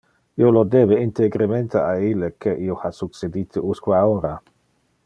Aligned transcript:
Io 0.43 0.47
lo 0.53 0.61
debe 0.75 0.97
integremente 1.07 1.81
a 1.83 1.93
ille 2.09 2.33
que 2.45 2.57
io 2.69 2.81
ha 2.87 2.93
succedite 3.03 3.65
usque 3.75 3.97
a 4.01 4.03
ora. 4.17 4.35